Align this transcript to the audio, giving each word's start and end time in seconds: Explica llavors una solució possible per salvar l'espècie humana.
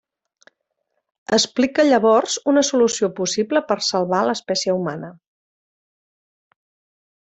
Explica 1.37 1.85
llavors 1.91 2.39
una 2.53 2.65
solució 2.71 3.11
possible 3.21 3.65
per 3.71 3.81
salvar 3.91 4.25
l'espècie 4.33 4.79
humana. 4.81 5.15